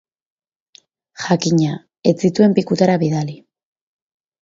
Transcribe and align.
Jakina, 1.27 1.77
ez 2.13 2.17
zituen 2.25 2.59
pikutara 2.61 3.01
bidali. 3.07 3.41